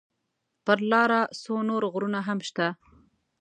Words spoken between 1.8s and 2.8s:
غرونه هم شته.